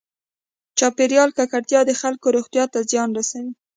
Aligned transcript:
چاپېریال 0.79 1.29
ککړتیا 1.37 1.81
د 1.85 1.91
خلکو 2.01 2.27
روغتیا 2.37 2.63
ته 2.73 2.79
زیان 2.91 3.09
رسوي. 3.17 3.51